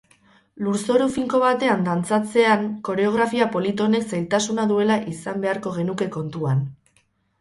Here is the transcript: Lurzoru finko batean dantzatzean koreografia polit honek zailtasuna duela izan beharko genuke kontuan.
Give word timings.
Lurzoru 0.67 1.09
finko 1.17 1.41
batean 1.43 1.83
dantzatzean 1.87 2.65
koreografia 2.89 3.49
polit 3.57 3.83
honek 3.85 4.09
zailtasuna 4.15 4.67
duela 4.73 4.97
izan 5.13 5.45
beharko 5.45 5.75
genuke 5.77 6.09
kontuan. 6.17 6.65